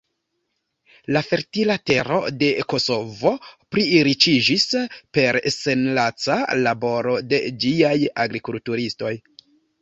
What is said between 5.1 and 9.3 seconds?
per senlaca laboro de ĝiaj agrikulturistoj.